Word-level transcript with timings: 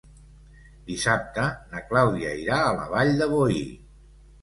Dissabte 0.87 1.45
na 1.75 1.83
Clàudia 1.91 2.35
irà 2.47 2.61
a 2.65 2.75
la 2.83 2.91
Vall 2.97 3.17
de 3.25 3.33
Boí. 3.39 3.65